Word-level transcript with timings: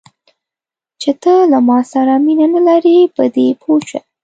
چې 1.01 1.11
ته 1.21 1.33
له 1.51 1.59
ما 1.67 1.79
سره 1.91 2.13
مینه 2.25 2.47
نه 2.53 2.61
لرې، 2.67 2.97
په 3.15 3.23
دې 3.35 3.47
پوه 3.61 3.77
شه. 3.89 3.99